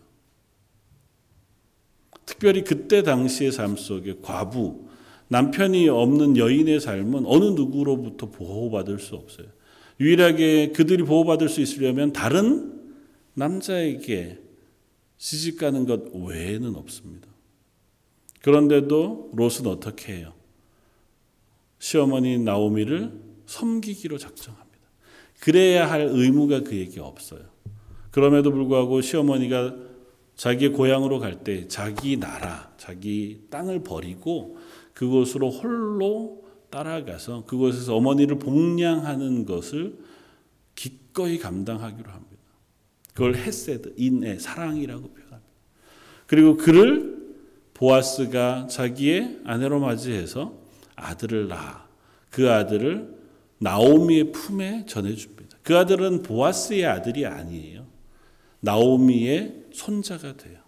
[2.27, 4.89] 특별히 그때 당시의 삶 속에 과부,
[5.29, 9.47] 남편이 없는 여인의 삶은 어느 누구로부터 보호받을 수 없어요.
[10.01, 12.83] 유일하게 그들이 보호받을 수 있으려면 다른
[13.35, 14.39] 남자에게
[15.17, 17.29] 시집 가는 것 외에는 없습니다.
[18.43, 20.35] 그런데도 롯은 어떻게 해요?
[21.79, 23.13] 시어머니 나오미를
[23.47, 24.64] 섬기기로 작정합니다.
[25.45, 27.43] 그래야 할 의무가 그에게 없어요.
[28.11, 29.75] 그럼에도 불구하고 시어머니가
[30.37, 34.57] 자기의 고향으로 갈 때 자기 나라, 자기 땅을 버리고
[34.95, 39.99] 그곳으로 홀로 따라가서 그곳에서 어머니를 복량하는 것을
[40.77, 42.43] 기꺼이 감당하기로 합니다.
[43.13, 45.53] 그걸 헤세드, 인애, 사랑이라고 표현합니다.
[46.27, 47.37] 그리고 그를
[47.75, 50.59] 보아스가 자기의 아내로 맞이해서
[50.97, 51.87] 아들을 낳아
[52.31, 53.15] 그 아들을
[53.59, 55.34] 나오미의 품에 전해줍니다.
[55.65, 57.87] 그 아들은 보아스의 아들이 아니에요.
[58.61, 60.59] 나오미의 손자가 돼요.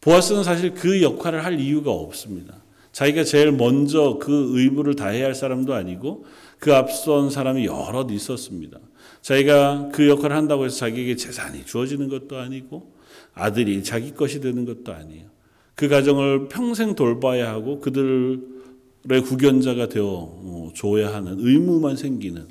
[0.00, 2.62] 보아스는 사실 그 역할을 할 이유가 없습니다.
[2.92, 6.26] 자기가 제일 먼저 그 의무를 다해야 할 사람도 아니고
[6.58, 8.78] 그 앞선 사람이 여럿 있었습니다.
[9.22, 12.92] 자기가 그 역할을 한다고 해서 자기에게 재산이 주어지는 것도 아니고
[13.32, 15.26] 아들이 자기 것이 되는 것도 아니에요.
[15.74, 22.48] 그 가정을 평생 돌봐야 하고 그들의 구견자가 되어 어, 줘야 하는 의무만 생기는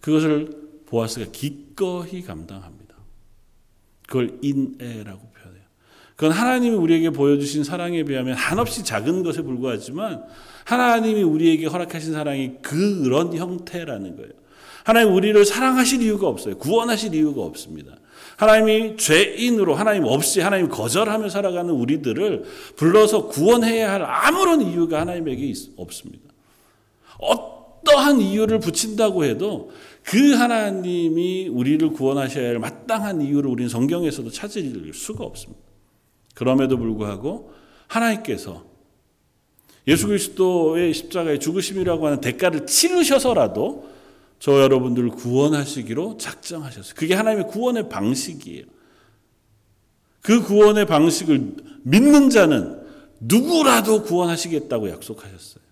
[0.00, 2.94] 그것을 보아스가 기꺼이 감당합니다.
[4.06, 5.36] 그걸 인애라고
[6.16, 10.24] 그건 하나님이 우리에게 보여주신 사랑에 비하면 한없이 작은 것에 불과하지만
[10.64, 14.30] 하나님이 우리에게 허락하신 사랑이 그런 형태라는 거예요.
[14.82, 16.56] 하나님 우리를 사랑하실 이유가 없어요.
[16.56, 17.96] 구원하실 이유가 없습니다.
[18.36, 22.44] 하나님이 죄인으로 하나님 없이 하나님 거절하며 살아가는 우리들을
[22.76, 26.24] 불러서 구원해야 할 아무런 이유가 하나님에게 없습니다.
[27.18, 27.55] 어
[27.86, 29.70] 떠한 이유를 붙인다고 해도
[30.02, 35.60] 그 하나님이 우리를 구원하셔야 할 마땅한 이유를 우리는 성경에서도 찾을 수가 없습니다.
[36.34, 37.52] 그럼에도 불구하고
[37.88, 38.64] 하나님께서
[39.88, 43.88] 예수 그리스도의 십자가의 죽으심이라고 하는 대가를 치르셔서라도
[44.38, 46.94] 저 여러분들을 구원하시기로 작정하셨어요.
[46.94, 48.64] 그게 하나님의 구원의 방식이에요.
[50.20, 52.80] 그 구원의 방식을 믿는 자는
[53.20, 55.65] 누구라도 구원하시겠다고 약속하셨어요.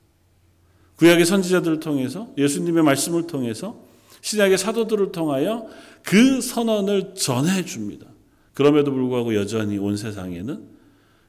[0.97, 3.85] 구약의 선지자들을 통해서 예수님의 말씀을 통해서
[4.23, 5.69] 신약의 사도들을 통하여
[6.03, 8.07] 그 선언을 전해 줍니다.
[8.55, 10.69] 그럼에도 불구하고 여전히 온 세상에는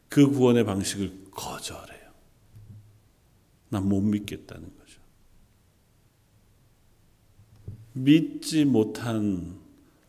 [0.10, 2.06] 그 구원의 방식을 거절해요.
[3.69, 5.01] 난 못 믿겠다는 거죠.
[7.93, 9.60] 믿지 못한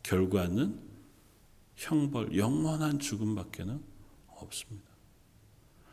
[0.03, 0.79] 결과는
[1.77, 3.81] 형벌, 영원한 죽음밖에는
[4.29, 4.87] 없습니다.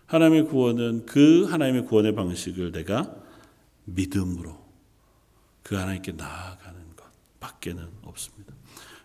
[0.05, 3.22] 하나님의 구원은 그 하나님의 구원의 방식을 내가
[3.85, 4.57] 믿음으로
[5.63, 7.05] 그 하나님께 나아가는 것
[7.39, 8.53] 밖에는 없습니다.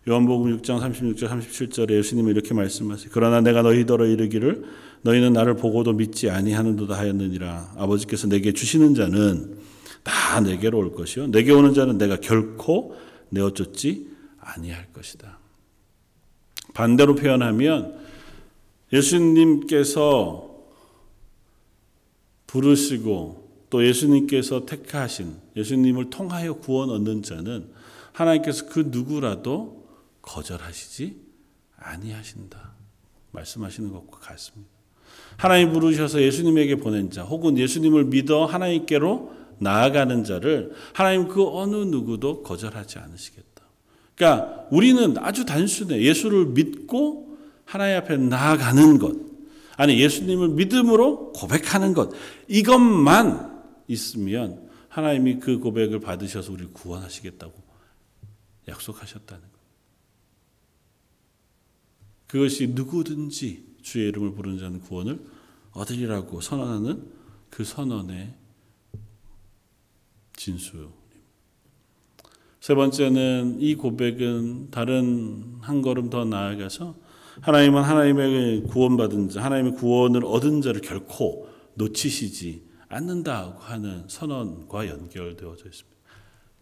[0.08, 3.10] 요한복음 6장 36절 37절에 예수님이 이렇게 말씀하세요.
[3.12, 4.64] 그러나 내가 너희더러 이르기를
[5.02, 7.74] 너희는 나를 보고도 믿지 아니하는도다 하였느니라.
[7.76, 9.58] 아버지께서 내게 주시는 자는
[10.02, 12.96] 다 내게로 올 것이요 내게 오는 자는 내가 결코
[13.28, 14.08] 내어 쫓지
[14.40, 15.38] 아니할 것이다.
[16.72, 17.98] 반대로 표현하면
[18.92, 20.48] 예수님께서
[22.46, 27.68] 부르시고 또 예수님께서 택하신 예수님을 통하여 구원 얻는 자는
[28.12, 29.86] 하나님께서 그 누구라도
[30.22, 31.16] 거절하시지
[31.76, 32.72] 아니하신다.
[33.32, 34.70] 말씀하시는 것과 같습니다.
[35.36, 42.42] 하나님 부르셔서 예수님에게 보낸 자 혹은 예수님을 믿어 하나님께로 나아가는 자를 하나님 그 어느 누구도
[42.42, 43.62] 거절하지 않으시겠다.
[44.14, 46.00] 그러니까 우리는 아주 단순해.
[46.02, 49.16] 예수를 믿고 하나님 앞에 나아가는 것.
[49.76, 52.10] 아니 예수님을 믿음으로 고백하는 것.
[52.48, 53.57] 이것만
[53.88, 57.52] 있으면 하나님이 그 고백을 받으셔서 우리를 구원하시겠다고
[58.68, 59.58] 약속하셨다는 것.
[62.26, 65.18] 그것이 누구든지 주의 이름을 부르는 자는 구원을
[65.72, 67.10] 얻으리라고 선언하는
[67.50, 68.34] 그 선언의
[70.36, 70.90] 진수.
[72.60, 76.94] 세 번째는 이 고백은 다른 한 걸음 더 나아가서
[77.40, 85.98] 하나님은 하나님의 구원받은 자, 하나님의 구원을 얻은 자를 결코 놓치시지 않는다고 하는 선언과 연결되어져 있습니다.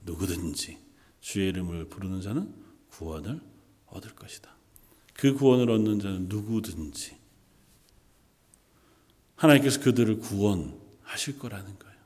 [0.02, 0.78] 누구든지
[1.20, 2.54] 주의 이름을 부르는 자는
[2.90, 3.40] 구원을
[3.86, 4.54] 얻을 것이다.
[5.14, 7.16] 그 구원을 얻는 자는 누구든지
[9.36, 11.96] 하나님께서 그들을 구원하실 거라는 거예요.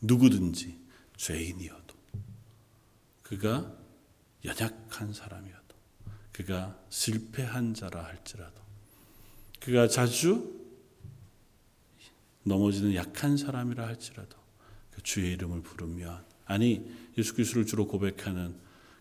[0.00, 0.78] 누구든지
[1.16, 1.94] 죄인이어도
[3.22, 3.76] 그가
[4.44, 5.76] 연약한 사람이어도
[6.32, 8.62] 그가 실패한 자라 할지라도
[9.60, 10.57] 그가 자주
[12.44, 14.36] 넘어지는 약한 사람이라 할지라도
[14.90, 18.54] 그 주의 이름을 부르면 아니 예수 그리스도를 주로 고백하는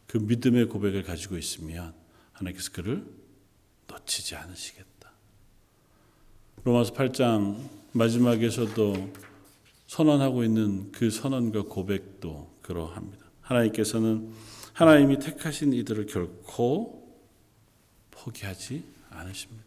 [0.05, 1.93] 그 믿음의 고백을 가지고 있으면
[2.33, 3.05] 하나님께서 그를
[3.87, 5.11] 놓치지 않으시겠다.
[6.63, 7.57] 로마서 8장
[7.93, 9.13] 마지막에서도
[9.87, 13.25] 선언하고 있는 그 선언과 고백도 그러합니다.
[13.41, 14.33] 하나님께서는
[14.73, 17.17] 하나님이 택하신 이들을 결코
[18.11, 19.63] 포기하지 않으십니다.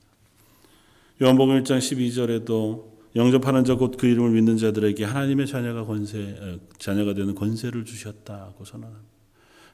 [1.23, 7.13] 요한복음 1장 12절에도 영접하는 자 곧 그 이름을 믿는 자들에게 하나님의 자녀가 권세 어, 자녀가
[7.15, 9.11] 되는 권세를 주셨다고 선언합니다.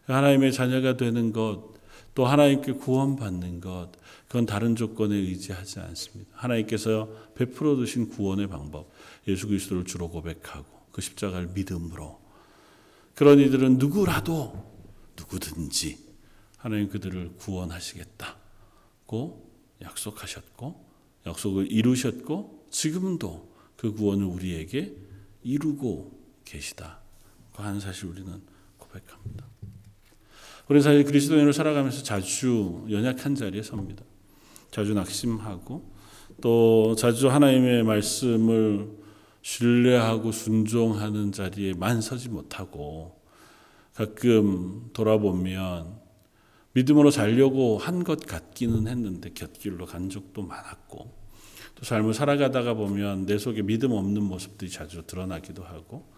[0.06, 1.74] 하나님의 자녀가 되는 것,
[2.14, 3.90] 또 하나님께 구원받는 것,
[4.26, 6.30] 그건 다른 조건에 의지하지 않습니다.
[6.34, 8.90] 하나님께서 베풀어 두신 구원의 방법,
[9.28, 12.20] 예수 그리스도를 주로 고백하고 그 십자가를 믿음으로
[13.14, 14.74] 그런 이들은 누구라도
[15.18, 15.98] 누구든지
[16.56, 18.36] 하나님 그들을 구원하시겠다고
[19.82, 20.86] 약속하셨고
[21.26, 24.94] 약속을 이루셨고 지금도 그 구원을 우리에게
[25.42, 26.12] 이루고
[26.44, 26.98] 계시다.
[27.54, 28.40] 그한 사실 우리는
[28.78, 29.46] 고백합니다.
[30.68, 34.04] 우리는 사실 그리스도인으로 살아가면서 자주 연약한 자리에 섭니다.
[34.70, 35.90] 자주 낙심하고
[36.40, 38.90] 또 자주 하나님의 말씀을
[39.42, 43.20] 신뢰하고 순종하는 자리에만 서지 못하고
[43.94, 46.00] 가끔 돌아보면
[46.72, 51.15] 믿음으로 살려고 한 것 같기는 했는데 곁길로 간 적도 많았고
[51.76, 56.10] 또 삶을 살아가다가 보면 내 속에 믿음 없는 모습들이 자주 드러나기도 하고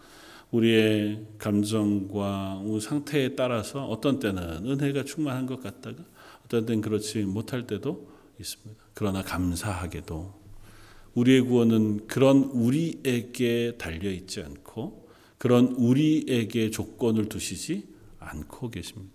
[0.51, 6.03] 우리의 감정과 상태에 따라서 어떤 때는 은혜가 충만한 것 같다가
[6.45, 8.83] 어떤 때는 그렇지 못할 때도 있습니다.
[8.93, 10.39] 그러나 감사하게도
[11.13, 17.87] 우리의 구원은 그런 우리에게 달려 있지 않고 그런 우리에게 조건을 두시지
[18.19, 19.13] 않고 계십니다.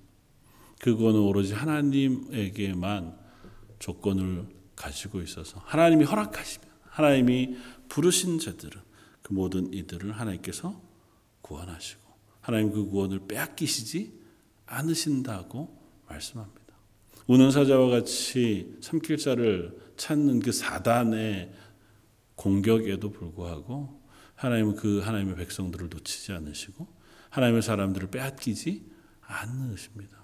[0.80, 3.16] 그 구원은 오로지 하나님에게만
[3.78, 4.46] 조건을
[4.76, 7.56] 가지고 있어서 하나님이 허락하시면 하나님이
[7.88, 8.80] 부르신 자들은
[9.22, 10.80] 그 모든 이들을 하나님께서
[11.40, 12.02] 구원하시고
[12.40, 14.12] 하나님 그 구원을 빼앗기시지
[14.66, 16.64] 않으신다고 말씀합니다.
[17.26, 21.52] 우는 사자와 같이 삼킬자를 찾는 그 사단의
[22.34, 24.02] 공격에도 불구하고
[24.34, 26.86] 하나님은 그 하나님의 백성들을 놓치지 않으시고
[27.30, 28.84] 하나님의 사람들을 빼앗기지
[29.22, 30.18] 않으십니다.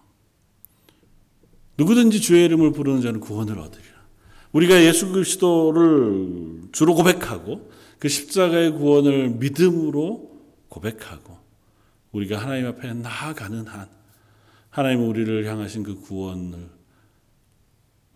[1.79, 3.90] 누구든지 주의 이름을 부르는 자는 구원을 얻으리라.
[4.53, 10.31] 우리가 예수 그리스도를 주로 고백하고 그 십자가의 구원을 믿음으로
[10.69, 11.39] 고백하고
[12.13, 13.89] 우리가 하나님 앞에 나아가는 한
[14.71, 16.69] 하나님은 우리를 향하신 그 구원을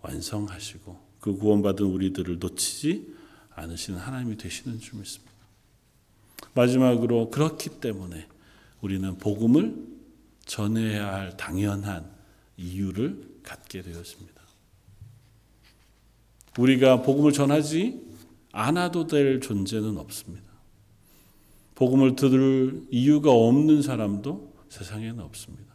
[0.03, 3.15] 완성하시고 그 구원받은 우리들을 놓치지
[3.55, 5.33] 않으시는 하나님이 되시는 줄 믿습니다.
[6.55, 8.27] 마지막으로 그렇기 때문에
[8.81, 9.75] 우리는 복음을
[10.45, 12.11] 전해야 할 당연한
[12.57, 14.44] 이유를 갖게 되었습니다.
[16.59, 18.01] 우리가 복음을 전하지
[18.53, 20.45] 않아도 될 존재는 없습니다.
[21.75, 25.75] 복음을 들을 이유가 없는 사람도 세상에는 없습니다.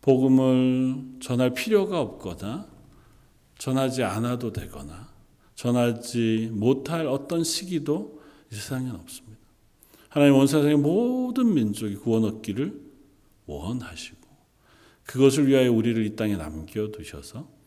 [0.00, 2.66] 복음을 전할 필요가 없거나
[3.58, 5.08] 전하지 않아도 되거나
[5.54, 9.38] 전하지 못할 어떤 시기도 이 세상에는 없습니다.
[10.08, 12.80] 하나님 온 세상의 모든 민족이 구원 얻기를
[13.46, 14.16] 원하시고
[15.04, 17.57] 그것을 위하여 우리를 이 땅에 남겨 두셔서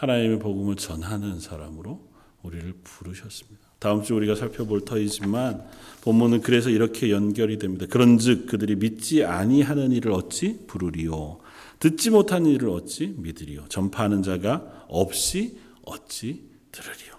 [0.00, 2.00] 하나님의 복음을 전하는 사람으로
[2.42, 3.60] 우리를 부르셨습니다.
[3.78, 5.62] 다음 주 우리가 살펴볼 터이지만
[6.00, 7.84] 본문은 그래서 이렇게 연결이 됩니다.
[7.88, 11.38] 그런즉 그들이 믿지 아니하는 일을 어찌 부르리요
[11.78, 17.14] 듣지 못하는 일을 어찌 믿으리요 전파하는 자가 없이 어찌 들으리요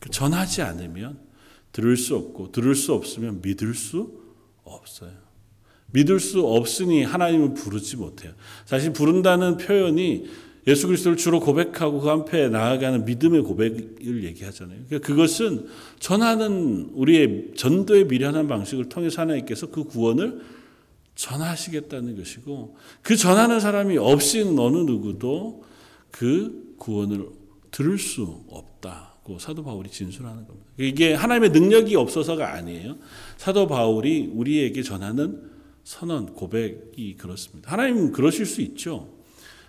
[0.00, 1.18] 그 전하지 않으면
[1.72, 4.20] 들을 수 없고 들을 수 없으면 믿을 수
[4.62, 5.10] 없어요.
[5.92, 8.32] 믿을 수 없으니 하나님을 부르지 못해요.
[8.64, 14.78] 사실 부른다는 표현이 예수 그리스도를 주로 고백하고 그 앞에 나아가는 믿음의 고백을 얘기하잖아요.
[14.86, 15.66] 그러니까 그것은
[15.98, 20.40] 전하는 우리의 전도의 미련한 방식을 통해서 하나님께서 그 구원을
[21.14, 25.64] 전하시겠다는 것이고 그 전하는 사람이 없이는 어느 누구도
[26.10, 27.28] 그 구원을
[27.70, 30.66] 들을 수 없다고 사도 바울이 진술하는 겁니다.
[30.78, 32.98] 이게 하나님의 능력이 없어서가 아니에요.
[33.36, 35.50] 사도 바울이 우리에게 전하는
[35.84, 37.72] 선언, 고백이 그렇습니다.
[37.72, 39.08] 하나님은 그러실 수 있죠.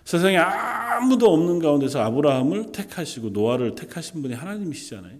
[0.04, 5.18] 세상에 아무도 없는 가운데서 아브라함을 택하시고 노아를 택하신 분이 하나님이시잖아요.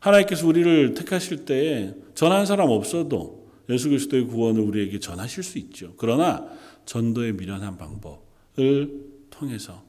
[0.00, 5.92] 하나님께서 우리를 택하실 때에 전한 사람 없어도 예수 그리스도의 구원을 우리에게 전하실 수 있죠.
[5.98, 6.46] 그러나
[6.86, 8.90] 전도의 미련한 방법을
[9.30, 9.82] 통해서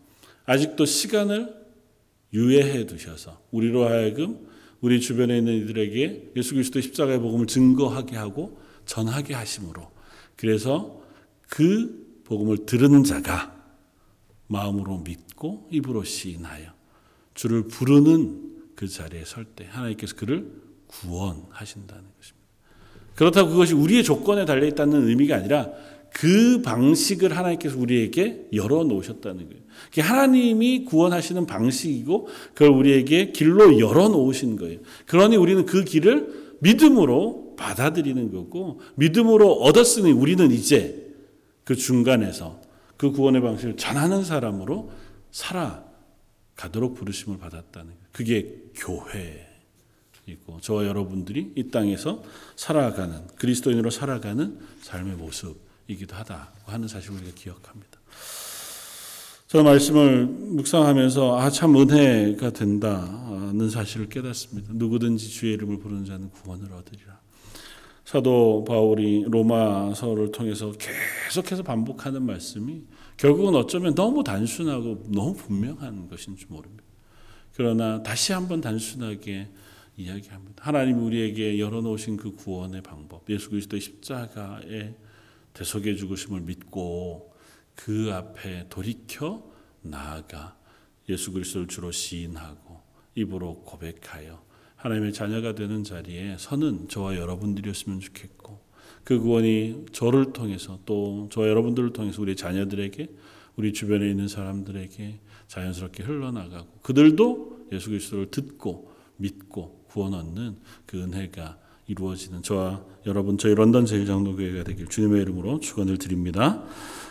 [0.46, 1.56] 아직도 시간을
[2.34, 4.48] 유예해 두셔서 우리로 하여금
[4.82, 9.90] 우리 주변에 있는 이들에게 예수 그리스도의 십자가의 복음을 증거하게 하고 전하게 하심으로
[10.36, 11.02] 그래서
[11.48, 13.59] 그 복음을 들은 자가
[14.50, 16.72] 마음으로 믿고 입으로 시인하여
[17.34, 20.52] 주를 부르는 그 자리에 설 때 하나님께서 그를
[20.88, 22.40] 구원하신다는 것입니다.
[23.16, 25.70] 그렇다고 그것이 우리의 조건에 달려 있다는 의미가 아니라
[26.12, 29.62] 그 방식을 하나님께서 우리에게 열어 놓으셨다는 거예요.
[30.00, 34.80] 하나님이 구원하시는 방식이고 그걸 우리에게 길로 열어 놓으신 거예요.
[35.06, 41.14] 그러니 우리는 그 길을 믿음으로 받아들이는 거고 믿음으로 얻었으니 우리는 이제
[41.64, 42.60] 그 중간에서
[43.00, 44.92] 그 구원의 방식을 전하는 사람으로
[45.32, 48.08] 살아가도록 부르심을 받았다는 거예요.
[48.12, 52.22] 그게 교회이고 저와 여러분들이 이 땅에서
[52.58, 58.00] 살아가는 그리스도인으로 살아가는 삶의 모습이기도 하다고 하는 사실을 우리가 기억합니다.
[59.48, 64.74] 저 말씀을 묵상하면서 아 참 은혜가 된다는 사실을 깨닫습니다.
[64.74, 67.19] 누구든지 주의 이름을 부르는 자는 구원을 얻으리라.
[68.10, 72.82] 사도 바울이 로마서를 통해서 계속해서 반복하는 말씀이
[73.18, 76.84] 결국은 어쩌면 너무 단순하고 너무 분명한 것인지 모릅니다.
[77.54, 79.50] 그러나 다시 한번 단순하게
[79.96, 80.64] 이야기합니다.
[80.66, 84.96] 하나님 우리에게 열어놓으신 그 구원의 방법, 예수 그리스도의 십자가의
[85.54, 87.32] 대속의 죽으심을 믿고
[87.76, 89.44] 그 앞에 돌이켜
[89.84, 90.58] 나아가
[91.10, 92.82] 예수 그리스도를 주로 시인하고
[93.14, 94.49] 입으로 고백하여
[94.80, 98.60] 하나님의 자녀가 되는 자리에 서는 저와 여러분들이었으면 좋겠고
[99.04, 103.10] 그 구원이 저를 통해서 또 저와 여러분들을 통해서 우리 자녀들에게
[103.58, 111.58] 우리 주변에 있는 사람들에게 자연스럽게 흘러나가고 그들도 예수 그리스도를 듣고 믿고 구원 얻는 그 은혜가
[111.88, 116.64] 이루어지는 저와 여러분 저희 런던 제일장로교회가 되길 주님의 이름으로 축원을 드립니다.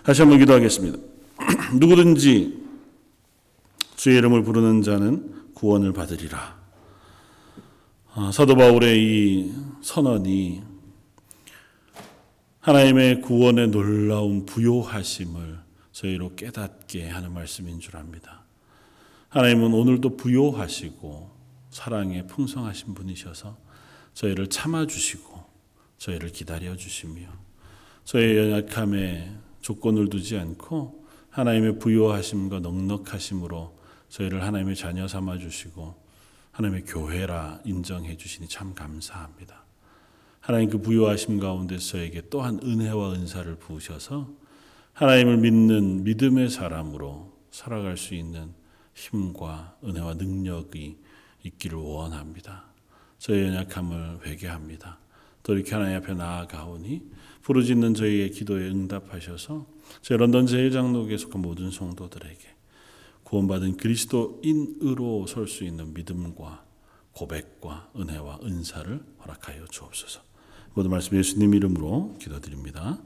[0.04, 0.98] 다시 한번 기도하겠습니다.
[1.78, 2.62] 누구든지
[3.96, 6.67] 주의 이름을 부르는 자는 구원을 받으리라.
[8.20, 10.60] 아, 사도 바울의 이 선언이
[12.58, 15.60] 하나님의 구원의 놀라운 부요하심을
[15.92, 18.42] 저희로 깨닫게 하는 말씀인 줄 압니다.
[19.28, 21.30] 하나님은 오늘도 부요하시고
[21.70, 23.56] 사랑에 풍성하신 분이셔서
[24.14, 25.44] 저희를 참아주시고
[25.98, 27.20] 저희를 기다려주시며
[28.02, 36.07] 저희의 연약함에 조건을 두지 않고 하나님의 부요하심과 넉넉하심으로 저희를 하나님의 자녀 삼아 주시고
[36.58, 39.64] 하나님의 교회라 인정해 주시니 참 감사합니다.
[40.40, 44.28] 하나님 그 부요하심 가운데 저에게 또한 은혜와 은사를 부으셔서
[44.92, 48.54] 하나님을 믿는 믿음의 사람으로 살아갈 수 있는
[48.92, 50.98] 힘과 은혜와 능력이
[51.44, 52.64] 있기를 원합니다.
[53.18, 54.98] 저의 연약함을 회개합니다.
[55.44, 57.02] 돌이켜 하나님 앞에 나아가오니
[57.42, 59.64] 부르짖는 저희의 기도에 응답하셔서
[60.02, 62.57] 제 런던 제일장로교에 속한 모든 성도들에게
[63.28, 66.64] 구원받은 그리스도인으로 설 수 있는 믿음과
[67.12, 70.22] 고백과 은혜와 은사를 허락하여 주옵소서.
[70.72, 72.98] 모든 말씀 예수님 이름으로 기도드립니다.